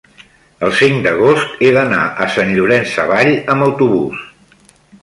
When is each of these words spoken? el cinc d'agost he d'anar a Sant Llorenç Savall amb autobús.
el 0.67 0.71
cinc 0.79 1.03
d'agost 1.07 1.61
he 1.67 1.71
d'anar 1.77 2.01
a 2.25 2.29
Sant 2.37 2.55
Llorenç 2.57 2.97
Savall 2.99 3.31
amb 3.57 3.69
autobús. 3.71 4.27